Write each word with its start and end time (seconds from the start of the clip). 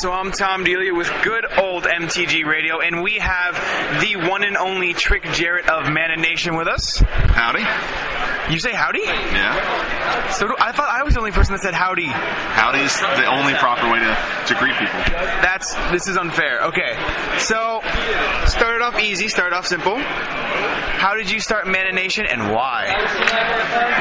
so 0.00 0.10
I'm 0.10 0.32
Tom 0.32 0.64
Delia 0.64 0.94
with 0.94 1.12
good 1.22 1.44
old 1.58 1.84
MTG 1.84 2.46
Radio, 2.46 2.80
and 2.80 3.02
we 3.02 3.18
have 3.18 3.52
the 4.00 4.16
one 4.16 4.44
and 4.44 4.56
only 4.56 4.94
Trick 4.94 5.24
Jarrett 5.34 5.68
of 5.68 5.92
Mana 5.92 6.16
Nation 6.16 6.56
with 6.56 6.68
us. 6.68 7.00
Howdy. 7.00 7.60
You 8.50 8.58
say 8.58 8.72
howdy? 8.72 9.02
Yeah. 9.04 10.30
So 10.30 10.48
do, 10.48 10.54
I 10.58 10.72
thought 10.72 10.88
I 10.88 11.02
was 11.02 11.12
the 11.12 11.20
only 11.20 11.32
person 11.32 11.52
that 11.52 11.60
said 11.60 11.74
howdy. 11.74 12.06
Howdy 12.06 12.80
is 12.80 12.98
the 12.98 13.26
only 13.26 13.52
proper 13.54 13.92
way 13.92 14.00
to, 14.00 14.16
to 14.46 14.54
greet 14.54 14.74
people. 14.78 14.98
That's 15.44 15.74
this 15.92 16.08
is 16.08 16.16
unfair. 16.16 16.68
Okay, 16.68 16.96
so 17.38 17.79
started 18.46 18.82
off 18.82 18.98
easy, 19.00 19.28
started 19.28 19.56
off 19.56 19.66
simple. 19.66 19.98
How 19.98 21.14
did 21.14 21.30
you 21.30 21.40
start 21.40 21.66
Mana 21.66 21.92
Nation 21.92 22.26
and 22.26 22.52
why? 22.52 22.84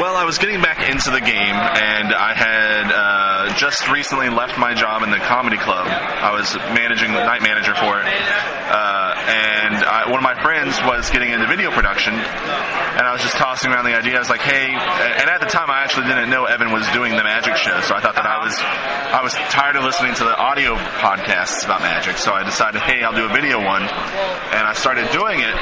Well, 0.01 0.15
I 0.15 0.25
was 0.25 0.37
getting 0.37 0.61
back 0.61 0.89
into 0.89 1.11
the 1.11 1.21
game, 1.21 1.55
and 1.55 2.13
I 2.13 2.33
had 2.33 2.91
uh, 2.91 3.55
just 3.55 3.89
recently 3.89 4.29
left 4.29 4.57
my 4.57 4.73
job 4.73 5.03
in 5.03 5.11
the 5.11 5.17
comedy 5.17 5.57
club. 5.57 5.87
I 5.87 6.31
was 6.35 6.55
managing 6.55 7.13
the 7.13 7.23
night 7.23 7.41
manager 7.41 7.73
for 7.73 8.01
it, 8.01 8.05
uh, 8.69 9.13
and 9.17 9.73
I, 9.81 10.09
one 10.13 10.21
of 10.21 10.23
my 10.23 10.37
friends 10.41 10.77
was 10.85 11.09
getting 11.09 11.31
into 11.31 11.47
video 11.47 11.71
production, 11.71 12.13
and 12.13 13.01
I 13.01 13.11
was 13.11 13.21
just 13.21 13.35
tossing 13.37 13.71
around 13.71 13.85
the 13.85 13.97
idea. 13.97 14.15
I 14.15 14.19
was 14.19 14.29
like, 14.29 14.41
"Hey," 14.45 14.69
and 14.69 15.25
at 15.29 15.41
the 15.41 15.49
time 15.49 15.69
I 15.69 15.81
actually 15.81 16.05
didn't 16.05 16.29
know 16.29 16.45
Evan 16.45 16.71
was 16.71 16.85
doing 16.91 17.17
the 17.17 17.23
magic 17.23 17.57
show, 17.57 17.81
so 17.81 17.95
I 17.95 18.01
thought 18.01 18.15
that 18.15 18.29
I 18.29 18.45
was 18.45 18.53
I 18.61 19.21
was 19.23 19.33
tired 19.33 19.75
of 19.75 19.83
listening 19.83 20.13
to 20.15 20.23
the 20.23 20.37
audio 20.37 20.75
podcasts 20.75 21.65
about 21.65 21.81
magic, 21.81 22.17
so 22.17 22.31
I 22.31 22.43
decided, 22.43 22.81
"Hey, 22.81 23.01
I'll 23.01 23.15
do 23.15 23.25
a 23.25 23.33
video 23.33 23.57
one," 23.57 23.81
and 23.81 24.63
I 24.69 24.73
started 24.73 25.09
doing 25.11 25.39
it, 25.39 25.55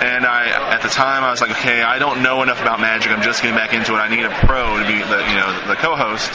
and 0.00 0.24
I 0.24 0.72
at 0.72 0.80
the 0.80 0.88
time 0.88 1.22
I 1.22 1.30
was 1.30 1.40
like, 1.40 1.52
"Okay, 1.52 1.82
I 1.82 1.98
don't 1.98 2.22
know 2.22 2.42
enough 2.42 2.62
about 2.62 2.80
magic. 2.80 3.12
I'm 3.12 3.22
just 3.22 3.42
getting 3.42 3.56
back 3.56 3.74
into 3.74 3.92
it. 3.94 3.98
I 3.98 4.08
need 4.08 4.24
a 4.24 4.32
pro 4.46 4.78
to 4.80 4.86
be 4.86 5.04
the 5.04 5.20
you 5.28 5.36
know 5.36 5.68
the 5.68 5.76
co-host." 5.76 6.32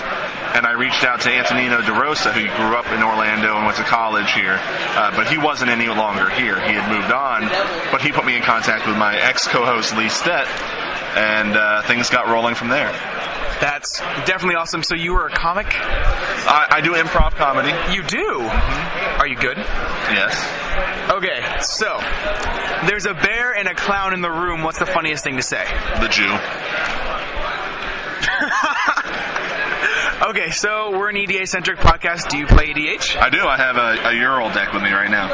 And 0.49 0.66
I 0.66 0.73
reached 0.73 1.03
out 1.03 1.21
to 1.21 1.31
Antonino 1.31 1.81
DeRosa, 1.81 2.33
who 2.33 2.41
grew 2.41 2.75
up 2.75 2.88
in 2.88 3.03
Orlando 3.03 3.55
and 3.55 3.66
went 3.66 3.77
to 3.77 3.83
college 3.83 4.33
here, 4.33 4.59
uh, 4.59 5.16
but 5.16 5.27
he 5.27 5.38
wasn't 5.38 5.69
any 5.69 5.88
longer 5.88 6.19
here. 6.28 6.59
He 6.59 6.73
had 6.73 6.92
moved 6.92 7.12
on, 7.14 7.48
but 7.92 8.02
he 8.02 8.12
put 8.12 8.25
me 8.25 8.36
in 8.36 8.42
contact 8.42 8.88
with 8.88 8.98
my 8.98 9.16
ex-co-host 9.16 9.95
Lee 9.95 10.09
Stett, 10.09 10.48
and 11.16 11.56
uh, 11.56 11.84
things 11.84 12.09
got 12.09 12.28
rolling 12.28 12.56
from 12.56 12.70
there. 12.70 12.92
That's 13.61 14.00
definitely 14.26 14.56
awesome. 14.56 14.84
So 14.84 14.95
you 14.95 15.14
were 15.14 15.28
a 15.28 15.31
comic? 15.31 15.67
I, 15.70 16.67
I 16.72 16.81
do 16.81 16.94
improv 16.94 17.36
comedy. 17.36 17.70
You 17.94 18.03
do? 18.03 18.42
Are 18.42 19.28
you 19.28 19.36
good? 19.36 19.58
Yes. 19.58 20.36
Okay, 21.11 21.59
so 21.61 22.00
there's 22.88 23.06
a 23.06 23.14
bear 23.14 23.54
and 23.54 23.67
a 23.67 23.76
clown 23.76 24.14
in 24.14 24.22
the 24.22 24.31
room. 24.31 24.64
What's 24.64 24.80
the 24.80 24.86
funniest 24.86 25.23
thing 25.23 25.36
to 25.36 25.44
say? 25.44 25.66
The 26.00 26.08
Jew. 26.08 27.08
Okay, 30.22 30.52
so 30.52 30.92
we're 30.92 31.09
an 31.09 31.16
EDH 31.16 31.48
centric 31.48 31.80
podcast. 31.80 32.28
Do 32.30 32.38
you 32.38 32.45
play 32.45 32.73
EDH? 32.73 33.16
I 33.16 33.30
do. 33.30 33.39
I 33.48 33.56
have 33.56 33.78
a, 33.78 34.09
a 34.09 34.12
Uril 34.12 34.53
deck 34.53 34.73
with 34.73 34.84
me 34.84 34.92
right 34.92 35.09
now. 35.09 35.31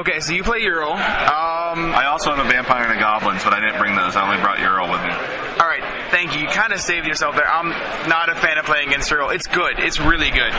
Okay, 0.00 0.20
so 0.20 0.34
you 0.34 0.44
play 0.44 0.60
Uril. 0.60 0.92
Um, 0.92 1.94
I 1.96 2.06
also 2.12 2.30
have 2.34 2.44
a 2.44 2.48
vampire 2.48 2.84
and 2.84 2.92
a 2.92 3.00
goblins, 3.00 3.42
but 3.42 3.54
I 3.54 3.60
didn't 3.60 3.78
bring 3.78 3.96
those. 3.96 4.14
I 4.16 4.28
only 4.28 4.40
brought 4.42 4.58
Uril 4.58 4.92
with 4.92 5.00
me. 5.02 5.10
all 5.58 5.66
right, 5.66 5.82
thank 6.10 6.34
you. 6.36 6.42
You 6.42 6.48
kind 6.48 6.72
of 6.74 6.80
saved 6.80 7.06
yourself 7.06 7.34
there. 7.36 7.48
I'm 7.48 7.70
not 8.06 8.28
a 8.28 8.34
fan 8.34 8.58
of 8.58 8.66
playing 8.66 8.88
against 8.88 9.10
Uril. 9.10 9.34
It's 9.34 9.46
good. 9.48 9.78
It's 9.80 9.98
really 9.98 10.30
good. 10.30 10.52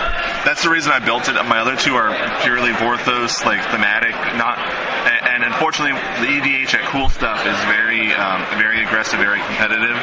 That's 0.43 0.63
the 0.63 0.69
reason 0.71 0.91
I 0.91 0.99
built 0.99 1.29
it. 1.29 1.33
My 1.45 1.59
other 1.59 1.75
two 1.77 1.93
are 1.93 2.09
purely 2.41 2.71
Vorthos, 2.71 3.45
like 3.45 3.61
thematic, 3.69 4.17
not. 4.35 4.57
And, 4.57 5.43
and 5.45 5.53
unfortunately, 5.53 5.93
the 6.25 6.41
EDH 6.41 6.73
at 6.73 6.89
Cool 6.89 7.07
Stuff 7.09 7.45
is 7.45 7.59
very, 7.69 8.11
um, 8.11 8.43
very 8.57 8.83
aggressive, 8.83 9.19
very 9.19 9.39
competitive. 9.45 9.95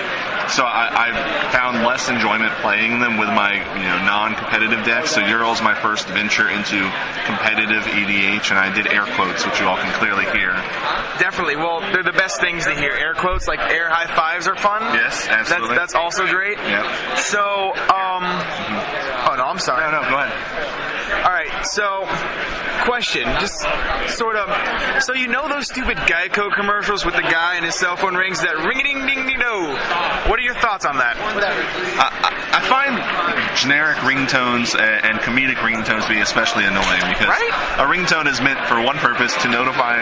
So 0.51 0.65
I, 0.65 1.51
found 1.53 1.85
less 1.85 2.09
enjoyment 2.09 2.53
playing 2.61 3.01
them 3.01 3.17
with 3.17 3.29
my, 3.29 3.53
you 3.55 3.85
know, 3.85 4.05
non-competitive 4.05 4.85
decks. 4.85 5.13
So 5.13 5.21
Uril's 5.21 5.63
my 5.63 5.75
first 5.75 6.09
venture 6.09 6.49
into 6.49 6.81
competitive 7.25 7.83
EDH, 7.85 8.51
and 8.51 8.59
I 8.59 8.73
did 8.75 8.87
air 8.87 9.07
quotes, 9.07 9.45
which 9.45 9.61
you 9.61 9.67
all 9.67 9.77
can 9.77 9.93
clearly 9.95 10.25
hear. 10.27 10.53
Definitely. 11.19 11.57
Well, 11.57 11.81
they're 11.81 12.03
the 12.03 12.13
best 12.13 12.41
things 12.41 12.65
to 12.65 12.75
hear. 12.75 12.93
Air 12.93 13.15
quotes, 13.15 13.49
like 13.49 13.61
air 13.61 13.89
high 13.89 14.15
fives, 14.15 14.49
are 14.49 14.57
fun. 14.57 14.83
Yes, 14.95 15.27
absolutely. 15.29 15.77
That's, 15.77 15.93
that's 15.93 15.95
also 15.95 16.27
great. 16.27 16.59
Yep. 16.59 17.19
So, 17.19 17.41
um, 17.41 18.23
no, 18.23 19.28
I'm 19.59 19.65
sorry. 19.65 19.91
No, 19.91 20.01
no, 20.01 20.09
go 20.09 20.17
ahead. 20.17 21.25
All 21.25 21.33
right, 21.33 21.67
so 21.67 22.07
question, 22.87 23.25
just 23.41 23.59
sort 24.17 24.37
of, 24.37 25.03
so 25.03 25.15
you 25.15 25.27
know 25.27 25.49
those 25.49 25.67
stupid 25.67 25.97
Geico 25.97 26.55
commercials 26.55 27.05
with 27.05 27.17
the 27.17 27.23
guy 27.23 27.57
and 27.57 27.65
his 27.65 27.75
cell 27.75 27.97
phone 27.97 28.15
rings 28.15 28.41
that 28.43 28.55
ring 28.55 28.79
a 28.79 28.83
ding 28.85 29.05
ding 29.05 29.27
ding 29.27 29.39
do. 29.39 30.31
What 30.31 30.39
are 30.39 30.47
your 30.47 30.55
thoughts 30.55 30.87
on 30.87 30.99
that? 30.99 31.17
I, 31.19 32.09
I 32.23 32.48
I 32.51 32.61
find 32.65 32.97
generic 33.57 33.99
ringtones 33.99 34.75
and, 34.79 35.05
and 35.05 35.15
comedic 35.21 35.57
ringtones 35.61 36.07
to 36.07 36.09
be 36.09 36.21
especially 36.21 36.65
annoying 36.65 37.05
because 37.09 37.29
Right? 37.29 37.53
a 37.79 37.87
ringtone 37.87 38.27
is 38.27 38.41
meant 38.41 38.59
for 38.67 38.81
one 38.81 38.97
purpose 38.97 39.35
to 39.43 39.49
notify 39.49 40.01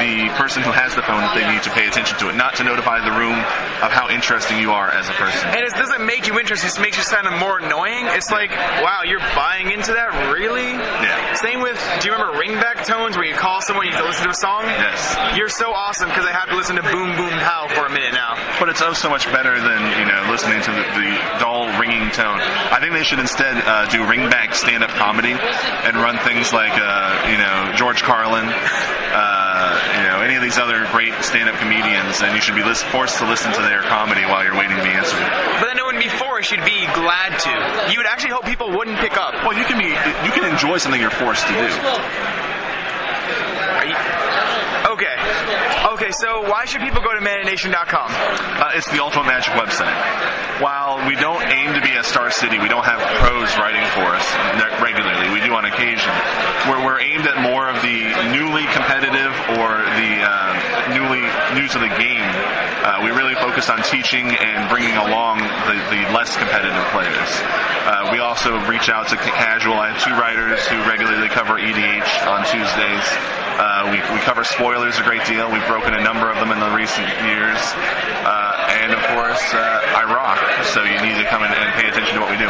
the 0.00 0.28
person 0.38 0.62
who 0.62 0.70
has 0.70 0.94
the 0.94 1.02
phone 1.02 1.20
that 1.20 1.34
they 1.34 1.46
need 1.50 1.62
to 1.64 1.70
pay 1.70 1.86
attention 1.88 2.18
to 2.18 2.28
it, 2.28 2.36
not 2.36 2.56
to 2.56 2.64
notify 2.64 3.00
the 3.02 3.12
room 3.14 3.34
of 3.82 3.90
how 3.90 4.08
interesting 4.10 4.58
you 4.58 4.72
are 4.72 4.90
as 4.90 5.08
a 5.08 5.12
person. 5.18 5.48
And 5.50 5.62
it 5.66 5.74
doesn't 5.74 6.04
make 6.04 6.26
you 6.26 6.38
interesting; 6.38 6.68
it 6.68 6.74
just 6.74 6.80
makes 6.80 6.96
you 6.96 7.04
sound 7.04 7.26
more 7.40 7.58
annoying. 7.58 8.06
It's 8.14 8.30
like, 8.30 8.50
wow, 8.50 9.02
you're 9.04 9.24
buying 9.34 9.70
into 9.70 9.92
that, 9.92 10.32
really? 10.32 10.70
Yeah. 10.72 11.34
Same 11.34 11.60
with, 11.60 11.78
do 12.00 12.08
you 12.08 12.14
remember 12.14 12.38
ringback 12.38 12.86
tones 12.86 13.16
where 13.16 13.26
you 13.26 13.34
call 13.34 13.60
someone, 13.60 13.86
you 13.86 13.92
have 13.92 14.02
to 14.02 14.08
listen 14.08 14.24
to 14.24 14.30
a 14.30 14.34
song? 14.34 14.64
Yes. 14.64 15.36
You're 15.36 15.48
so 15.50 15.72
awesome 15.72 16.08
because 16.08 16.24
I 16.26 16.32
have 16.32 16.48
to 16.50 16.56
listen 16.56 16.76
to 16.76 16.82
Boom 16.82 17.16
Boom 17.16 17.34
Pow 17.42 17.68
for 17.68 17.86
a 17.86 17.90
minute 17.92 18.12
now. 18.12 18.36
But 18.58 18.68
it's 18.70 18.82
oh 18.82 18.92
so 18.92 19.08
much 19.10 19.26
better 19.30 19.54
than 19.60 19.80
you 19.98 20.06
know 20.06 20.30
listening 20.30 20.62
to 20.62 20.70
the, 20.72 20.84
the 20.98 21.10
dull 21.38 21.66
ringing 21.88 22.10
tone. 22.12 22.36
I 22.38 22.78
think 22.80 22.92
they 22.92 23.02
should 23.02 23.18
instead 23.18 23.56
uh, 23.56 23.88
do 23.88 24.04
ringback 24.04 24.52
stand-up 24.54 24.90
comedy 24.90 25.32
and 25.32 25.96
run 25.96 26.18
things 26.20 26.52
like 26.52 26.76
uh, 26.76 27.24
you 27.32 27.38
know 27.40 27.72
George 27.74 28.02
Carlin, 28.04 28.44
uh, 28.44 29.96
you 29.96 30.04
know 30.04 30.20
any 30.20 30.36
of 30.36 30.42
these 30.42 30.58
other 30.58 30.84
great 30.92 31.16
stand-up 31.24 31.56
comedians, 31.56 32.20
and 32.20 32.34
you 32.36 32.40
should 32.44 32.54
be 32.54 32.62
lis- 32.62 32.82
forced 32.92 33.18
to 33.18 33.26
listen 33.26 33.52
to 33.56 33.62
their 33.62 33.80
comedy 33.82 34.22
while 34.28 34.44
you're 34.44 34.56
waiting 34.56 34.76
to 34.76 34.82
be 34.84 34.92
answered. 34.92 35.18
But 35.60 35.72
then 35.72 35.78
it 35.80 35.84
wouldn't 35.84 36.04
be 36.04 36.10
forced; 36.12 36.52
you'd 36.52 36.64
be 36.68 36.84
glad 36.92 37.32
to. 37.48 37.52
You 37.92 37.98
would 37.98 38.06
actually 38.06 38.36
hope 38.36 38.44
people 38.44 38.70
wouldn't 38.70 38.98
pick 39.00 39.16
up. 39.16 39.32
Well, 39.42 39.56
you 39.56 39.64
can 39.64 39.78
be 39.80 39.88
you 39.88 40.32
can 40.36 40.44
enjoy 40.44 40.76
something 40.78 41.00
you're 41.00 41.10
forced 41.10 41.46
to 41.48 41.52
do. 41.56 41.64
Are 43.80 43.86
you- 43.88 43.96
Okay. 44.92 45.16
Okay, 45.98 46.14
so 46.14 46.46
why 46.46 46.62
should 46.64 46.78
people 46.80 47.02
go 47.02 47.10
to 47.10 47.18
mananation.com? 47.18 48.06
Uh, 48.06 48.70
it's 48.78 48.86
the 48.86 49.02
Ultimate 49.02 49.26
Magic 49.26 49.50
website. 49.58 49.98
While 50.62 51.02
we 51.10 51.18
don't 51.18 51.42
aim 51.42 51.74
to 51.74 51.82
be 51.82 51.90
a 51.98 52.04
star 52.06 52.30
city, 52.30 52.62
we 52.62 52.70
don't 52.70 52.86
have 52.86 53.02
pros 53.18 53.50
writing 53.58 53.82
for 53.98 54.14
us 54.14 54.22
regularly. 54.78 55.34
We 55.34 55.42
do 55.42 55.58
on 55.58 55.66
occasion. 55.66 56.14
We're, 56.70 56.86
we're 56.86 57.02
aimed 57.02 57.26
at 57.26 57.42
more 57.42 57.66
of 57.66 57.82
the 57.82 58.14
newly 58.30 58.62
competitive 58.70 59.34
or 59.58 59.82
the 59.98 60.10
uh, 60.22 60.94
newly 60.94 61.26
the 61.82 61.90
game. 61.98 62.30
Uh, 62.86 63.02
we 63.02 63.10
really 63.10 63.34
focus 63.34 63.68
on 63.68 63.82
teaching 63.82 64.30
and 64.38 64.70
bringing 64.70 64.94
along 64.94 65.38
the, 65.42 65.78
the 65.90 66.14
less 66.14 66.36
competitive 66.36 66.86
players. 66.94 67.30
Uh, 67.90 68.10
we 68.14 68.18
also 68.18 68.54
reach 68.70 68.88
out 68.88 69.08
to 69.08 69.16
casual. 69.16 69.74
I 69.74 69.90
have 69.90 70.02
two 70.02 70.14
writers 70.14 70.64
who 70.66 70.78
regularly 70.88 71.28
cover 71.28 71.58
EDH 71.58 72.26
on 72.26 72.46
Tuesdays. 72.46 73.47
Uh, 73.58 73.90
we, 73.90 73.98
we 74.14 74.22
cover 74.22 74.44
spoilers 74.44 74.98
a 74.98 75.02
great 75.02 75.26
deal. 75.26 75.50
We've 75.50 75.66
broken 75.66 75.94
a 75.94 76.02
number 76.02 76.30
of 76.30 76.38
them 76.38 76.54
in 76.54 76.60
the 76.62 76.70
recent 76.70 77.08
years. 77.26 77.58
Uh, 77.58 78.48
and 78.86 78.92
of 78.94 79.02
course, 79.10 79.42
uh, 79.50 79.98
I 79.98 80.06
rock, 80.06 80.38
so 80.70 80.86
you 80.86 81.00
need 81.02 81.18
to 81.18 81.26
come 81.26 81.42
in 81.42 81.50
and 81.50 81.68
pay 81.74 81.88
attention 81.88 82.14
to 82.14 82.20
what 82.20 82.30
we 82.30 82.38
do. 82.38 82.46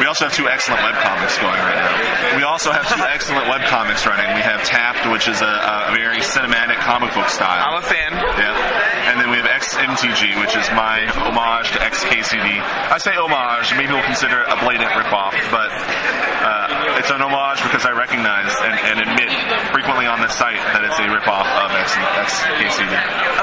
We 0.00 0.06
also 0.06 0.24
have 0.24 0.34
two 0.34 0.48
excellent 0.48 0.80
webcomics 0.80 1.36
going 1.40 1.60
right 1.60 1.76
now. 1.76 2.36
We 2.36 2.44
also 2.44 2.72
have 2.72 2.88
two 2.88 3.02
excellent 3.04 3.46
webcomics 3.52 4.06
running. 4.06 4.32
We 4.32 4.42
have 4.42 4.64
Tapped, 4.64 5.10
which 5.12 5.28
is 5.28 5.42
a, 5.42 5.52
a 5.52 5.92
very 5.92 6.24
cinematic 6.24 6.80
comic 6.80 7.12
book 7.14 7.28
style. 7.28 7.60
I'm 7.60 7.82
a 7.82 7.86
fan. 7.86 8.12
Yeah. 8.12 9.12
And 9.12 9.20
then 9.20 9.30
we 9.30 9.36
have 9.36 9.46
XMTG, 9.46 10.40
which 10.40 10.56
is 10.56 10.66
my 10.72 11.06
homage 11.12 11.70
to 11.72 11.78
XKCD. 11.78 12.60
I 12.60 12.98
say 12.98 13.12
homage, 13.12 13.76
maybe 13.76 13.92
we'll 13.92 14.08
consider 14.08 14.40
it 14.40 14.48
a 14.48 14.56
blatant 14.62 14.90
ripoff, 14.90 15.36
but 15.50 15.70
uh, 15.70 16.75
it's 16.96 17.10
an 17.10 17.20
homage 17.20 17.62
because 17.62 17.84
I 17.84 17.92
recognize 17.92 18.52
and, 18.60 18.74
and 18.74 18.96
admit 19.04 19.30
frequently 19.72 20.06
on 20.06 20.20
this 20.20 20.32
site 20.34 20.56
that 20.56 20.82
it's 20.84 20.98
a 20.98 21.06
ripoff 21.08 21.44
of 21.44 21.68
X, 21.76 21.92
XKCD. 21.92 22.94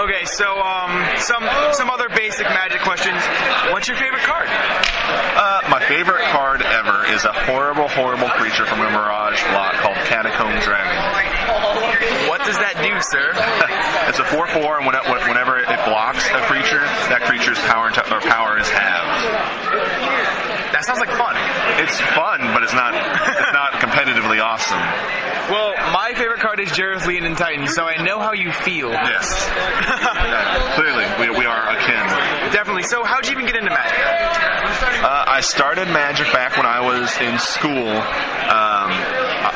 Okay, 0.03 0.25
so 0.25 0.57
um, 0.57 0.91
some 1.21 1.45
some 1.73 1.89
other 1.89 2.09
basic 2.09 2.45
magic 2.49 2.81
questions. 2.81 3.21
What's 3.69 3.87
your 3.87 3.97
favorite 3.97 4.23
card? 4.25 4.49
Uh, 4.49 5.69
my 5.69 5.79
favorite 5.85 6.25
card 6.33 6.61
ever 6.61 7.05
is 7.13 7.25
a 7.25 7.33
horrible, 7.33 7.87
horrible 7.87 8.29
creature 8.29 8.65
from 8.65 8.81
a 8.81 8.89
Mirage 8.89 9.41
block 9.53 9.73
called 9.81 9.97
Catacomb 10.09 10.57
Dragon. 10.61 10.97
What 12.29 12.41
does 12.45 12.57
that 12.57 12.81
do, 12.81 12.93
sir? 13.05 13.31
it's 14.09 14.19
a 14.19 14.27
4-4, 14.27 14.81
and 14.81 14.85
whenever 14.87 15.59
it 15.59 15.79
blocks 15.85 16.25
a 16.29 16.41
creature, 16.49 16.81
that 17.13 17.21
creature's 17.23 17.59
power 17.69 17.87
or 17.89 18.21
power 18.21 18.57
is 18.59 18.69
halved. 18.69 20.33
That 20.73 20.85
sounds 20.85 20.99
like 20.99 21.13
fun. 21.13 21.37
It's 21.79 22.01
fun, 22.17 22.41
but 22.49 22.65
it's 22.65 22.73
not 22.73 22.91
it's 22.91 22.97
not 22.97 22.97
competitively 22.97 23.02
awesome. 24.63 25.51
Well, 25.51 25.73
my 25.91 26.13
favorite 26.15 26.39
card 26.39 26.59
is 26.59 26.69
Jareth 26.69 27.05
Leonine 27.05 27.35
Titan, 27.35 27.67
so 27.67 27.83
I 27.83 28.01
know 28.03 28.19
how 28.19 28.33
you 28.33 28.51
feel. 28.51 28.91
Yes. 28.91 29.49
Yeah, 29.51 30.75
clearly, 30.75 31.05
we, 31.19 31.37
we 31.39 31.45
are 31.45 31.69
akin. 31.69 32.53
Definitely. 32.53 32.83
So, 32.83 33.03
how'd 33.03 33.25
you 33.25 33.33
even 33.33 33.45
get 33.45 33.55
into 33.57 33.69
magic? 33.69 33.99
Uh, 35.03 35.25
I 35.27 35.41
started 35.41 35.87
Magic 35.89 36.31
back 36.31 36.55
when 36.55 36.65
I 36.65 36.79
was 36.79 37.11
in 37.19 37.37
school. 37.39 37.87
Uh, 37.89 38.87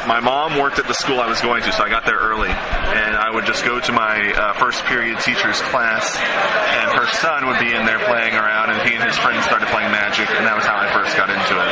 my 0.08 0.20
mom 0.20 0.60
worked 0.60 0.80
at 0.80 0.88
the 0.88 0.94
school 0.94 1.20
I 1.20 1.28
was 1.28 1.42
going 1.42 1.64
to, 1.64 1.72
so 1.72 1.84
I 1.84 1.90
got 1.90 2.06
there 2.06 2.20
early, 2.20 2.50
and 2.50 3.16
I 3.16 3.32
would 3.32 3.46
just 3.46 3.64
go 3.64 3.80
to 3.80 3.92
my 3.92 4.32
uh, 4.32 4.54
first 4.60 4.84
period 4.86 5.20
teacher's 5.20 5.60
class, 5.62 6.16
and 6.16 6.92
her 6.96 7.08
son 7.08 7.48
would 7.48 7.60
be 7.60 7.72
in 7.72 7.86
there 7.86 8.00
playing 8.00 8.36
around, 8.36 8.72
and 8.72 8.88
he 8.88 8.96
and 8.96 9.04
his 9.04 9.18
friends 9.18 9.46
started 9.46 9.68
playing 9.70 9.92
Magic, 9.92 10.28
and 10.30 10.46
that 10.46 10.56
was 10.56 10.66
how 10.66 10.76
I 10.76 10.92
first 10.92 11.16
got 11.16 11.30
into 11.32 11.56
it. 11.56 11.72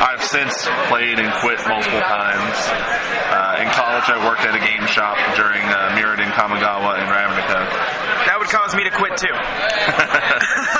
I've 0.00 0.24
since 0.24 0.64
played 0.88 1.20
and 1.20 1.28
quit 1.44 1.60
multiple 1.68 2.00
times. 2.00 2.56
Uh, 3.28 3.64
in 3.64 3.68
college, 3.76 4.08
I 4.08 4.16
worked 4.24 4.42
at 4.48 4.56
a 4.56 4.62
game 4.62 4.86
shop 4.88 5.20
during 5.36 5.60
uh, 5.60 5.96
Mirrodin, 5.96 6.32
Kamigawa, 6.32 6.96
and 6.96 7.08
Ravnica. 7.12 7.60
That 8.28 8.36
would 8.40 8.48
cause 8.48 8.74
me 8.74 8.84
to 8.84 8.92
quit 8.92 9.16
too. 9.20 9.36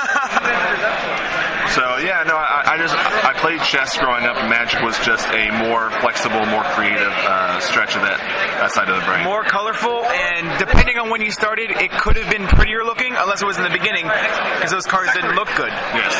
So 1.71 1.97
yeah, 2.03 2.23
no, 2.27 2.35
I, 2.35 2.75
I 2.75 2.77
just 2.77 2.95
I 2.95 3.31
played 3.39 3.61
chess 3.63 3.95
growing 3.97 4.25
up, 4.27 4.35
and 4.35 4.49
Magic 4.49 4.81
was 4.81 4.99
just 4.99 5.23
a 5.31 5.51
more 5.55 5.89
flexible, 6.03 6.43
more 6.51 6.63
creative 6.75 7.15
uh, 7.15 7.59
stretch 7.63 7.95
of 7.95 8.03
that, 8.03 8.19
that 8.59 8.71
side 8.71 8.89
of 8.89 8.99
the 8.99 9.05
brain. 9.07 9.23
More 9.23 9.43
colorful, 9.47 10.03
and 10.03 10.51
depending 10.59 10.99
on 10.99 11.09
when 11.09 11.21
you 11.21 11.31
started, 11.31 11.71
it 11.71 11.91
could 11.91 12.17
have 12.17 12.29
been 12.29 12.47
prettier 12.47 12.83
looking, 12.83 13.15
unless 13.15 13.41
it 13.41 13.47
was 13.47 13.55
in 13.55 13.63
the 13.63 13.71
beginning, 13.71 14.03
because 14.03 14.71
those 14.71 14.85
cards 14.85 15.15
didn't 15.15 15.35
look 15.35 15.47
good. 15.55 15.71
Yes. 15.95 16.11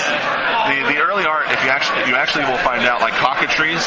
The 0.71 0.95
the 0.95 0.99
early 1.03 1.25
art, 1.27 1.51
if 1.51 1.59
you 1.63 1.69
actually 1.69 2.07
you 2.07 2.15
actually 2.15 2.45
will 2.47 2.61
find 2.63 2.87
out, 2.87 3.01
like 3.01 3.13
Cockatrice, 3.19 3.85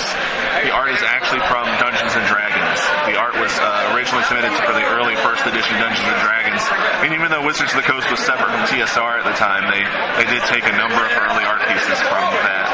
the 0.65 0.73
art 0.73 0.93
is 0.93 1.01
actually 1.01 1.41
from 1.49 1.65
Dungeons 1.81 2.13
and 2.13 2.25
Dragons. 2.29 2.79
The 3.09 3.17
art 3.17 3.34
originally 4.31 4.49
submitted 4.49 4.65
for 4.65 4.73
the 4.73 4.85
early 4.97 5.17
first 5.17 5.45
edition 5.47 5.77
Dungeons 5.79 6.09
and 6.09 6.21
Dragons, 6.21 6.63
and 7.05 7.13
even 7.13 7.31
though 7.31 7.45
Wizards 7.45 7.73
of 7.75 7.79
the 7.83 7.89
Coast 7.89 8.11
was 8.11 8.21
separate 8.21 8.49
from 8.51 8.65
TSR 8.69 9.21
at 9.21 9.25
the 9.25 9.37
time, 9.37 9.69
they 9.69 9.85
they 10.17 10.29
did 10.31 10.43
take 10.49 10.65
a 10.65 10.73
number 10.77 10.97
of 10.97 11.11
early 11.13 11.45
art 11.45 11.61
pieces 11.69 11.99
from 12.09 12.25
that. 12.33 12.65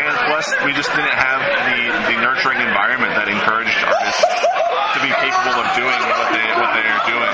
And 0.00 0.14
plus, 0.32 0.46
we 0.64 0.72
just 0.72 0.88
didn't 0.92 1.16
have 1.16 1.40
the 1.68 1.92
the 2.12 2.16
nurturing 2.20 2.60
environment 2.60 3.12
that 3.16 3.28
encouraged 3.28 3.76
artists 3.84 4.24
to 4.24 4.98
be 5.04 5.12
capable 5.12 5.56
of 5.60 5.68
doing 5.76 6.00
what 6.16 6.28
they 6.32 6.46
what 6.56 6.70
they 6.72 6.86
are 6.88 7.04
doing. 7.04 7.32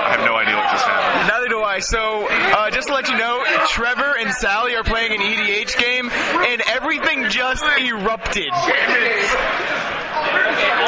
I 0.00 0.16
have 0.16 0.24
no 0.24 0.36
idea 0.36 0.56
what 0.56 0.70
just 0.72 0.86
happened. 0.86 1.28
So, 1.80 2.26
uh, 2.28 2.70
just 2.70 2.88
to 2.88 2.94
let 2.94 3.08
you 3.08 3.16
know, 3.16 3.42
Trevor 3.68 4.16
and 4.18 4.32
Sally 4.34 4.74
are 4.74 4.84
playing 4.84 5.12
an 5.12 5.20
EDH 5.20 5.78
game, 5.78 6.10
and 6.10 6.62
everything 6.68 7.30
just 7.30 7.64
erupted. 7.64 8.52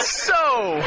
So. 0.00 0.82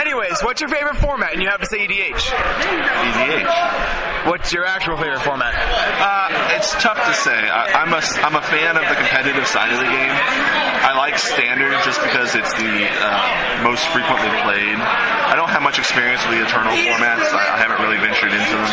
Anyways, 0.00 0.40
what's 0.42 0.60
your 0.60 0.70
favorite 0.70 0.96
format? 0.96 1.32
And 1.32 1.42
you 1.42 1.48
have 1.48 1.60
to 1.60 1.66
say 1.66 1.86
EDH. 1.86 2.16
EDH. 2.16 4.30
What's 4.30 4.52
your 4.52 4.64
actual 4.64 4.96
favorite 4.96 5.20
format? 5.20 5.52
Uh, 5.54 6.56
it's 6.56 6.72
tough 6.80 6.96
to 6.96 7.12
say. 7.14 7.36
I, 7.36 7.84
I'm 7.84 7.92
a 7.92 8.00
I'm 8.24 8.34
a 8.36 8.40
fan 8.40 8.76
of 8.76 8.88
the 8.88 8.94
competitive 8.96 9.46
side 9.46 9.72
of 9.72 9.78
the 9.78 9.84
game. 9.84 10.10
I 10.14 10.96
like 10.96 11.18
standard 11.18 11.72
just 11.84 12.00
because 12.00 12.34
it's 12.34 12.52
the 12.56 12.88
uh, 12.88 13.64
most 13.68 13.84
frequently 13.92 14.30
played. 14.40 14.78
I 14.80 15.36
don't 15.36 15.50
have 15.50 15.60
much 15.62 15.78
experience 15.78 16.24
with 16.24 16.38
the 16.40 16.44
eternal 16.44 16.72
formats. 16.72 17.28
I, 17.36 17.52
I 17.52 17.58
haven't 17.60 17.80
really 17.84 18.00
ventured 18.00 18.32
into 18.32 18.56
them. 18.56 18.64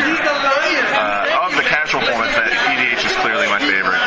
Uh, 0.95 1.20
the 1.61 1.69
casual 1.69 2.01
formats, 2.01 2.33
that 2.33 2.49
EDH 2.49 3.05
is 3.05 3.15
clearly 3.21 3.45
my 3.47 3.59
favorite. 3.59 4.01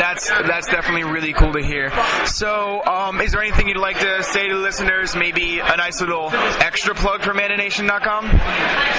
That's 0.00 0.28
that's 0.28 0.66
definitely 0.68 1.04
really 1.04 1.32
cool 1.32 1.52
to 1.52 1.62
hear. 1.62 1.92
So, 2.24 2.82
um, 2.84 3.20
is 3.20 3.32
there 3.32 3.42
anything 3.42 3.68
you'd 3.68 3.76
like 3.76 4.00
to 4.00 4.22
say 4.22 4.48
to 4.48 4.56
listeners? 4.56 5.14
Maybe 5.14 5.60
a 5.60 5.76
nice 5.76 6.00
little 6.00 6.30
extra 6.32 6.94
plug 6.94 7.22
for 7.22 7.34
ManaNation.com? 7.34 8.24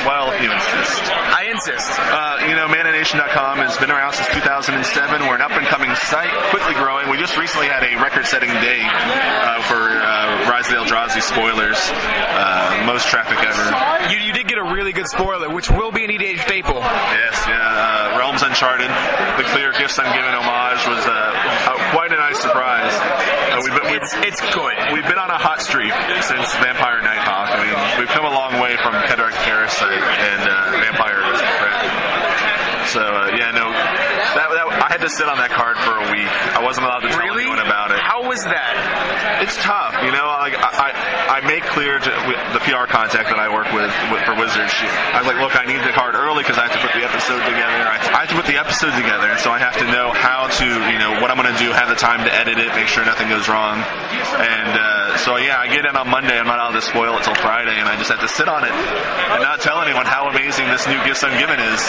Well, 0.06 0.32
if 0.34 0.42
you 0.42 0.52
insist. 0.54 1.02
I 1.10 1.50
insist. 1.50 1.90
Uh, 1.98 2.46
you 2.48 2.56
know, 2.56 2.68
ManaNation.com 2.68 3.58
has 3.58 3.78
been 3.78 3.90
around 3.90 4.14
since 4.14 4.28
2007. 4.30 5.28
We're 5.28 5.36
an 5.36 5.42
up-and-coming 5.42 5.96
site, 5.96 6.32
quickly 6.52 6.76
growing. 6.76 7.10
We 7.10 7.18
just 7.18 7.38
recently 7.38 7.68
had 7.68 7.84
a 7.84 7.98
record-setting 8.02 8.50
day 8.50 8.82
uh, 8.86 9.62
for 9.64 9.82
uh, 9.82 10.50
Rise 10.50 10.70
of 10.70 10.78
the 10.78 10.80
Eldrazi 10.86 11.22
spoilers, 11.22 11.80
uh, 11.82 12.84
most 12.86 13.08
traffic 13.08 13.40
ever. 13.42 14.14
You, 14.14 14.20
you 14.20 14.34
did 14.34 14.48
get 14.48 14.58
a 14.58 14.64
really 14.74 14.92
good 14.94 15.08
spoiler, 15.08 15.50
which 15.54 15.70
will 15.72 15.92
be 15.92 16.04
an 16.04 16.12
EDH 16.12 16.42
staple. 16.42 16.80
Yes, 16.80 17.46
yeah. 17.48 17.58
Uh, 17.58 18.18
Realms 18.20 18.44
Uncharted, 18.64 18.96
the 19.36 19.44
clear 19.52 19.76
gifts 19.76 20.00
I'm 20.00 20.08
giving 20.16 20.32
homage 20.32 20.88
was 20.88 21.04
uh, 21.04 21.92
quite 21.92 22.16
a 22.16 22.16
nice 22.16 22.40
surprise. 22.40 22.96
Uh, 22.96 23.60
we've, 23.60 23.76
been, 23.76 23.92
It's 24.00 24.14
it's 24.24 24.40
good. 24.56 24.72
we've 24.96 25.04
been 25.04 25.20
on 25.20 25.28
a 25.28 25.36
hot 25.36 25.60
streak 25.60 25.92
since 26.24 26.48
Vampire 26.64 27.04
Nighthawk. 27.04 27.52
I 27.52 27.60
mean, 27.60 27.76
we've 28.00 28.08
come 28.16 28.24
a 28.24 28.32
long 28.32 28.64
way 28.64 28.80
from 28.80 28.96
Kederekt 29.04 29.36
Parasite 29.44 30.00
and 30.00 30.42
uh, 30.48 30.80
Vampire 30.80 31.28
Aristocrat. 31.28 32.88
So 32.88 33.04
uh, 33.04 33.36
yeah, 33.36 33.52
no, 33.52 33.68
that, 33.68 34.48
that 34.48 34.66
I 34.80 34.88
had 34.96 35.04
to 35.04 35.12
sit 35.12 35.28
on 35.28 35.36
that 35.44 35.52
card 35.52 35.76
for 35.84 36.00
a 36.00 36.08
week. 36.16 36.32
I 36.56 36.64
wasn't 36.64 36.88
allowed 36.88 37.04
to 37.04 37.12
tell 37.12 37.20
Really? 37.20 37.44
anyone 37.44 37.60
about 37.60 37.92
it. 37.92 38.00
How 38.00 38.24
was 38.32 38.40
that? 38.48 39.44
It's 39.44 39.60
tough, 39.60 40.00
you 40.08 40.12
know. 40.16 40.24
Like 40.40 40.56
I, 40.56 40.72
I, 40.72 40.90
I 41.36 41.48
make 41.48 41.64
clear 41.76 42.00
to 42.00 42.12
the 42.56 42.63
PR 42.64 42.88
contact 42.90 43.30
that 43.30 43.40
I 43.40 43.52
work 43.52 43.68
with, 43.72 43.92
with 44.12 44.24
for 44.26 44.36
Wizards. 44.40 44.72
She, 44.74 44.88
I 44.88 45.20
was 45.20 45.28
like, 45.28 45.40
look, 45.40 45.56
I 45.56 45.66
need 45.68 45.84
the 45.84 45.92
card 45.96 46.16
early 46.16 46.44
because 46.44 46.58
I 46.58 46.68
have 46.68 46.76
to 46.76 46.82
put 46.84 46.96
the 46.96 47.04
episode 47.06 47.44
together. 47.44 47.82
I, 47.84 47.98
I 48.00 48.20
have 48.26 48.32
to 48.32 48.38
put 48.40 48.48
the 48.48 48.58
episode 48.60 48.96
together, 48.96 49.28
and 49.32 49.40
so 49.40 49.52
I 49.52 49.60
have 49.60 49.78
to 49.80 49.88
know 49.88 50.12
how 50.16 50.48
to, 50.48 50.68
you 50.92 51.00
know, 51.00 51.20
what 51.22 51.30
I'm 51.32 51.38
going 51.40 51.52
to 51.52 51.60
do, 51.60 51.72
have 51.72 51.90
the 51.92 52.00
time 52.00 52.24
to 52.26 52.32
edit 52.32 52.58
it, 52.60 52.72
make 52.76 52.88
sure 52.88 53.04
nothing 53.06 53.28
goes 53.30 53.48
wrong. 53.48 53.80
And 53.84 54.72
uh, 54.74 55.18
so 55.20 55.38
yeah, 55.38 55.60
I 55.60 55.68
get 55.68 55.86
in 55.86 55.96
on 55.96 56.08
Monday. 56.10 56.38
I'm 56.40 56.48
not 56.48 56.60
allowed 56.60 56.80
to 56.80 56.86
spoil 56.86 57.18
it 57.20 57.24
till 57.24 57.36
Friday, 57.36 57.76
and 57.76 57.88
I 57.88 57.96
just 57.98 58.10
have 58.12 58.22
to 58.22 58.32
sit 58.32 58.48
on 58.48 58.64
it 58.64 58.72
and 58.74 59.42
not 59.44 59.62
tell 59.62 59.82
anyone 59.82 60.06
how 60.06 60.30
amazing 60.30 60.68
this 60.68 60.88
new 60.88 61.00
Gifts 61.04 61.24
Ungiven 61.24 61.60
is. 61.74 61.82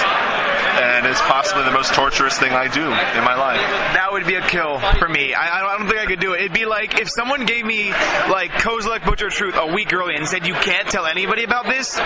And 0.75 1.07
it's 1.07 1.21
possibly 1.23 1.63
the 1.63 1.71
most 1.71 1.95
torturous 1.95 2.37
thing 2.39 2.53
I 2.53 2.67
do 2.67 2.83
in 2.83 3.23
my 3.23 3.37
life. 3.39 3.61
That 3.95 4.09
would 4.11 4.27
be 4.27 4.35
a 4.35 4.43
kill 4.43 4.81
for 4.99 5.09
me. 5.09 5.33
I, 5.35 5.59
I 5.59 5.61
don't- 5.61 5.75
think 5.85 5.99
I 6.01 6.07
could 6.07 6.21
do 6.21 6.33
it. 6.33 6.41
It'd 6.41 6.53
be 6.55 6.65
like 6.65 6.99
if 6.99 7.11
someone 7.11 7.45
gave 7.45 7.65
me 7.65 7.91
like 7.91 8.53
Kozilek 8.53 9.05
Butcher 9.05 9.29
Truth 9.29 9.55
a 9.59 9.67
week 9.67 9.93
early 9.93 10.15
and 10.15 10.27
said 10.27 10.47
you 10.47 10.55
can't 10.65 10.89
tell 10.89 11.05
anybody 11.05 11.45
about 11.45 11.67
this. 11.67 11.99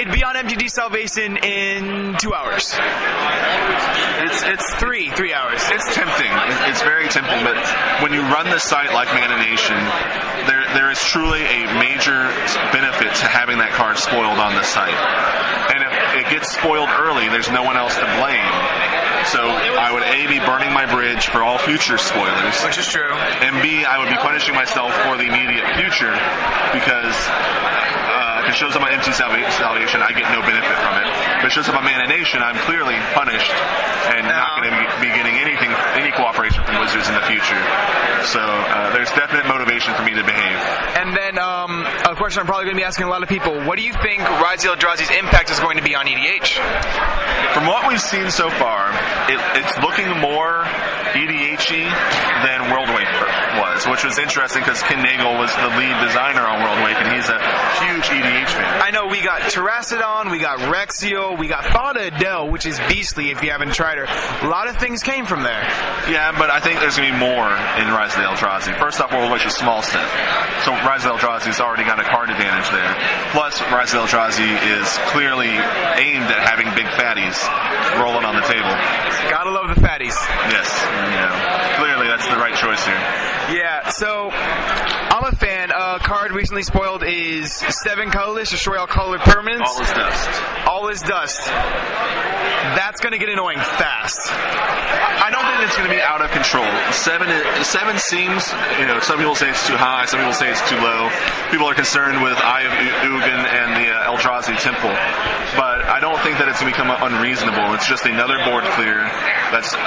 It'd 0.00 0.12
be 0.12 0.24
on 0.24 0.34
MTG 0.34 0.70
Salvation 0.70 1.36
in 1.36 2.16
two 2.16 2.32
hours. 2.32 2.72
It's 4.24 4.42
it's 4.42 4.68
Three, 4.78 5.10
three 5.10 5.34
hours. 5.34 5.60
It's 5.68 5.94
tempting. 5.94 6.30
It's 6.70 6.80
very 6.82 7.08
tempting, 7.08 7.42
but 7.44 7.58
when 8.00 8.12
you 8.12 8.22
run 8.22 8.46
the 8.46 8.58
site 8.58 8.94
like 8.94 9.08
Mana 9.08 9.36
Nation, 9.42 9.76
there 10.46 10.64
there 10.72 10.90
is 10.90 11.02
truly 11.02 11.42
a 11.42 11.66
major 11.76 12.30
benefit 12.72 13.12
to 13.20 13.26
having 13.26 13.58
that 13.58 13.72
card 13.72 13.98
spoiled 13.98 14.38
on 14.38 14.54
the 14.54 14.62
site. 14.62 14.94
And 15.74 15.82
if 15.82 16.24
it 16.24 16.30
gets 16.30 16.54
spoiled 16.54 16.88
early, 16.88 17.28
there's 17.28 17.50
no 17.50 17.64
one 17.64 17.76
else 17.76 17.96
to 17.96 18.06
blame. 18.22 18.48
So 19.34 19.42
I 19.42 19.90
would 19.92 20.06
A 20.06 20.30
be 20.30 20.38
burning 20.40 20.72
my 20.72 20.86
bridge 20.86 21.26
for 21.26 21.42
all 21.42 21.58
future 21.58 21.98
spoilers. 21.98 22.62
Which 22.64 22.78
is 22.78 22.86
true. 22.86 23.12
And 23.12 23.60
B, 23.60 23.84
I 23.84 23.98
would 23.98 24.08
be 24.08 24.16
punishing 24.16 24.54
myself 24.54 24.94
for 25.04 25.18
the 25.18 25.26
immediate 25.26 25.66
future 25.76 26.14
because 26.72 27.18
if 28.48 28.56
it 28.56 28.64
shows 28.64 28.74
up 28.74 28.80
on 28.80 28.88
MT 28.88 29.12
Salva- 29.12 29.44
Salvation, 29.60 30.00
I 30.00 30.16
get 30.16 30.24
no 30.32 30.40
benefit 30.40 30.72
from 30.80 30.94
it. 31.04 31.06
If 31.44 31.44
it 31.44 31.52
shows 31.52 31.68
up 31.68 31.76
on 31.76 31.84
Mana 31.84 32.08
Nation, 32.08 32.40
I'm 32.40 32.56
clearly 32.64 32.96
punished 33.12 33.52
and 33.52 34.24
not 34.24 34.56
going 34.56 34.72
to 34.72 34.72
be 35.04 35.12
getting 35.12 35.36
anything, 35.36 35.68
any 36.00 36.08
cooperation 36.16 36.64
from 36.64 36.80
Wizards 36.80 37.12
in 37.12 37.14
the 37.14 37.20
future. 37.28 37.60
So 38.24 38.40
uh, 38.40 38.96
there's 38.96 39.12
definite 39.12 39.44
motivation 39.44 39.92
for 39.92 40.02
me 40.02 40.16
to 40.16 40.24
behave. 40.24 40.56
And 40.96 41.12
then 41.12 41.36
um, 41.36 41.84
a 42.08 42.16
question 42.16 42.40
I'm 42.40 42.48
probably 42.48 42.72
going 42.72 42.76
to 42.76 42.80
be 42.80 42.88
asking 42.88 43.04
a 43.04 43.12
lot 43.12 43.22
of 43.22 43.28
people: 43.28 43.52
What 43.68 43.76
do 43.76 43.84
you 43.84 43.92
think 43.92 44.24
Rise 44.24 44.64
of 44.64 44.72
the 44.72 44.80
Eldrazi's 44.80 45.12
impact 45.12 45.52
is 45.52 45.60
going 45.60 45.76
to 45.76 45.84
be 45.84 45.92
on 45.94 46.08
EDH? 46.08 46.56
From 47.52 47.68
what 47.68 47.84
we've 47.84 48.00
seen 48.00 48.30
so 48.32 48.48
far, 48.48 48.88
it, 49.28 49.40
it's 49.60 49.76
looking 49.84 50.08
more 50.24 50.64
Than 51.58 52.70
Worldwake 52.70 53.10
was, 53.58 53.86
which 53.86 54.04
was 54.04 54.18
interesting 54.18 54.62
because 54.62 54.80
Ken 54.82 55.02
Nagle 55.02 55.38
was 55.38 55.50
the 55.54 55.68
lead 55.74 56.06
designer 56.06 56.46
on 56.46 56.62
Worldwake, 56.62 56.96
and 56.96 57.12
he's 57.12 57.28
a 57.28 57.38
huge 57.82 58.06
EDH 58.06 58.48
fan. 58.54 58.80
I 58.80 58.90
know 58.90 59.08
we 59.08 59.20
got 59.22 59.42
Terastodon, 59.50 60.30
we 60.30 60.38
got 60.38 60.60
Wrexial, 60.70 61.36
we 61.36 61.48
got 61.48 61.64
Thada 61.64 62.06
Adel, 62.14 62.48
which 62.50 62.64
is 62.64 62.78
beastly 62.88 63.30
if 63.32 63.42
you 63.42 63.50
haven't 63.50 63.74
tried 63.74 63.98
her. 63.98 64.06
A 64.46 64.48
lot 64.48 64.68
of 64.68 64.78
things 64.78 65.02
came 65.02 65.26
from 65.26 65.42
there. 65.42 65.60
Yeah, 66.08 66.32
but 66.38 66.48
I 66.48 66.60
think 66.60 66.78
there's 66.80 66.96
going 66.96 67.12
to 67.12 67.14
be 67.14 67.18
more 67.18 67.50
in 67.50 67.88
Rise 67.90 68.14
of 68.14 68.22
the 68.22 68.28
Eldrazi. 68.30 68.78
First 68.78 69.00
off, 69.00 69.10
World 69.10 69.34
is 69.44 69.52
small 69.52 69.82
set. 69.82 70.06
So 70.64 70.72
Rise 70.72 71.04
of 71.04 71.20
the 71.20 71.26
Eldrazi's 71.26 71.60
already 71.60 71.84
got 71.84 71.98
a 71.98 72.04
card 72.04 72.30
advantage 72.30 72.70
there. 72.70 72.94
Plus, 73.32 73.60
Rise 73.60 73.92
of 73.92 74.06
the 74.06 74.16
Eldrazi 74.16 74.46
is 74.78 74.86
clearly 75.10 75.50
aimed 75.50 76.30
at 76.30 76.40
having 76.48 76.70
big 76.74 76.86
fatties 76.94 77.36
rolling 77.98 78.24
on 78.24 78.36
the 78.36 78.46
table. 78.46 78.70
Gotta 79.28 79.50
love 79.50 79.74
the 79.74 79.80
fatties. 79.80 80.16
Yes, 80.48 80.68
you 81.10 81.18
know, 81.18 81.47
clearly 81.76 82.06
that's 82.06 82.26
the 82.28 82.36
right 82.36 82.54
choice 82.54 82.84
here. 82.84 82.94
Yeah, 83.50 83.88
so. 83.90 84.30
Uh, 85.98 86.00
uh, 86.00 86.06
card 86.06 86.32
recently 86.32 86.62
spoiled 86.62 87.02
is 87.04 87.52
seven 87.52 88.10
colorless, 88.10 88.50
destroy 88.50 88.78
all 88.78 88.86
colored 88.86 89.20
permanents. 89.20 89.66
All 89.66 89.82
is 89.82 89.90
dust. 89.90 90.42
All 90.66 90.88
is 90.88 91.00
dust. 91.00 91.40
That's 92.76 93.00
going 93.00 93.12
to 93.12 93.18
get 93.18 93.28
annoying 93.28 93.58
fast. 93.58 94.18
I 94.30 95.30
don't 95.30 95.44
think 95.44 95.66
it's 95.66 95.76
going 95.76 95.88
to 95.88 95.94
be 95.94 96.02
out 96.02 96.20
of 96.20 96.30
control. 96.30 96.66
Seven, 96.92 97.28
seven 97.64 97.98
seems, 97.98 98.50
you 98.78 98.86
know, 98.86 99.00
some 99.00 99.18
people 99.18 99.34
say 99.34 99.50
it's 99.50 99.66
too 99.66 99.76
high, 99.76 100.06
some 100.06 100.20
people 100.20 100.34
say 100.34 100.50
it's 100.50 100.62
too 100.68 100.76
low. 100.76 101.10
People 101.50 101.66
are 101.66 101.74
concerned 101.74 102.22
with 102.22 102.36
Eye 102.36 102.66
of 102.66 102.72
Ugin 102.72 103.40
and 103.46 103.68
the 103.78 103.90
uh, 103.90 104.10
Eldrazi 104.12 104.58
Temple, 104.60 104.90
but 105.56 105.84
I 105.86 106.00
don't 106.00 106.18
think 106.20 106.38
that 106.38 106.48
it's 106.48 106.60
going 106.60 106.72
to 106.72 106.76
become 106.76 106.90
unreasonable. 106.92 107.74
It's 107.74 107.88
just 107.88 108.04
another 108.04 108.38
board 108.44 108.64
clear 108.76 109.02
that's 109.50 109.72
uh, 109.72 109.78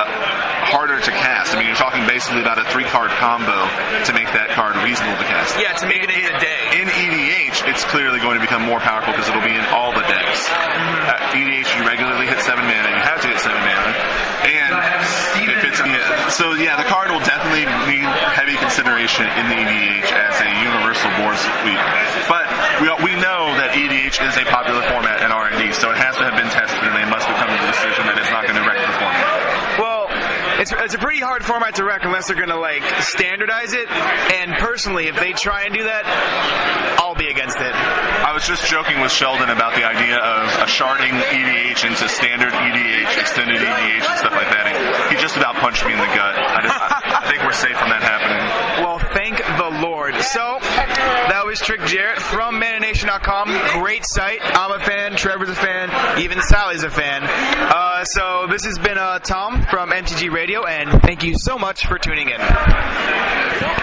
harder 0.71 0.99
to 0.99 1.11
cast. 1.11 1.53
I 1.53 1.59
mean, 1.59 1.67
you're 1.67 1.79
talking 1.79 2.05
basically 2.07 2.41
about 2.41 2.57
a 2.57 2.65
three-card 2.71 3.11
combo 3.19 3.67
to 4.05 4.11
make 4.13 4.31
that 4.33 4.49
card 4.55 4.75
reasonable 4.81 5.17
to 5.17 5.27
cast. 5.27 5.59
Yeah, 5.59 5.73
to 5.73 5.87
make 5.87 6.00
a 6.09 6.39
day. 6.39 6.81
In 6.81 6.87
EDH, 6.87 7.67
it's 7.69 7.83
clearly 7.85 8.19
going 8.19 8.39
to 8.39 8.43
become 8.43 8.63
more 8.63 8.79
powerful 8.79 9.13
because 9.13 9.29
it'll 9.29 9.45
be 9.45 9.53
in 9.53 9.65
all 9.69 9.93
the 9.93 10.01
decks. 10.01 10.49
At 10.49 11.35
EDH, 11.37 11.69
you 11.77 11.85
regularly 11.85 12.25
hit 12.25 12.41
seven 12.41 12.65
mana. 12.65 12.89
You 12.89 13.03
have 13.05 13.21
to 13.21 13.27
hit 13.27 13.37
seven 13.37 13.61
mana, 13.61 13.91
and 14.49 14.73
if 15.51 15.61
it's 15.67 15.79
yeah, 15.79 16.29
so 16.29 16.53
yeah, 16.53 16.77
the 16.77 16.87
card 16.87 17.11
will 17.11 17.21
definitely 17.21 17.65
need 17.85 18.07
heavy 18.33 18.57
consideration 18.57 19.27
in 19.27 19.45
the 19.51 19.57
EDH 19.61 20.09
as 20.09 20.35
a 20.41 20.49
universal 20.65 21.11
board 21.21 21.37
sweep. 21.37 21.81
But 22.25 22.49
we 22.81 23.13
we 23.13 23.13
know 23.19 23.53
that 23.61 23.77
EDH 23.77 24.17
is 24.25 24.35
a 24.37 24.45
popular 24.49 24.81
format 24.89 25.21
in 25.21 25.29
R&D, 25.29 25.73
so 25.77 25.91
it 25.91 25.99
has 26.01 26.17
to 26.17 26.23
have 26.25 26.37
been 26.37 26.49
tested, 26.49 26.81
and 26.81 26.95
they 26.97 27.05
must 27.05 27.27
have 27.27 27.37
come 27.37 27.49
to 27.51 27.59
the 27.61 27.69
decision 27.69 28.09
that 28.09 28.17
it's 28.17 28.31
not 28.31 28.47
going 28.47 28.57
to 28.57 28.65
wreck 28.65 28.79
the 28.79 28.95
format. 28.97 29.25
Well, 29.77 30.01
it's, 30.61 30.71
it's 30.71 30.93
a 30.93 31.01
pretty 31.01 31.21
hard 31.41 31.61
format 31.61 31.75
to 31.75 31.83
wreck 31.83 32.01
unless 32.03 32.27
they're 32.27 32.35
going 32.35 32.49
to 32.49 32.59
like 32.59 32.83
standardize 33.01 33.73
it. 33.73 33.89
And 33.89 34.53
personally, 34.59 35.07
if 35.07 35.15
they 35.15 35.33
try 35.33 35.63
and 35.63 35.73
do 35.73 35.83
that, 35.83 36.05
I'll 36.99 37.15
be 37.15 37.27
against 37.27 37.57
it. 37.57 37.73
I 37.73 38.33
was 38.33 38.45
just 38.45 38.67
joking 38.69 39.01
with 39.01 39.11
Sheldon 39.11 39.49
about 39.49 39.75
the 39.75 39.83
idea 39.83 40.17
of 40.17 40.47
a 40.61 40.69
sharding 40.69 41.17
EDH 41.17 41.85
into 41.85 42.07
standard 42.09 42.53
EDH, 42.53 43.17
extended 43.19 43.61
EDH, 43.61 44.05
and 44.05 44.19
stuff 44.19 44.33
like 44.33 44.49
that. 44.49 45.09
He, 45.09 45.15
he 45.15 45.21
just 45.21 45.37
about 45.37 45.55
punched 45.55 45.85
me 45.85 45.93
in 45.93 45.99
the 45.99 46.11
gut. 46.13 46.35
I, 46.37 46.61
just, 46.61 46.77
I, 46.77 47.25
I 47.25 47.29
think 47.29 47.43
we're 47.43 47.57
safe 47.57 47.77
from 47.77 47.89
that 47.89 48.03
happening. 48.03 48.85
Well, 48.85 48.99
thank 48.99 49.37
the 49.37 49.81
Lord. 49.81 50.15
So, 50.21 50.59
that 50.61 51.43
was 51.45 51.59
Trick 51.59 51.81
Jarrett 51.85 52.21
from 52.21 52.59
Great 53.73 54.05
site. 54.05 54.39
I'm 54.41 54.79
a 54.79 54.83
fan. 54.83 55.15
Trevor's 55.15 55.49
a 55.49 55.55
fan. 55.55 56.19
Even 56.21 56.41
Sally's 56.41 56.83
a 56.83 56.89
fan. 56.89 57.23
Uh, 57.23 58.03
so, 58.05 58.47
this 58.49 58.65
has 58.65 58.77
been 58.79 58.97
uh, 58.97 59.19
Tom 59.19 59.63
from 59.63 59.89
MTG 59.89 60.31
Radio, 60.31 60.65
and 60.65 61.01
thank 61.01 61.23
you 61.23 61.35
so 61.37 61.57
much 61.57 61.85
for 61.87 61.97
tuning 61.97 62.29
in. 62.29 63.81